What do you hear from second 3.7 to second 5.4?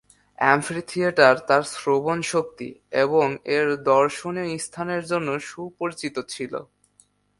দর্শনীয় স্থানের জন্য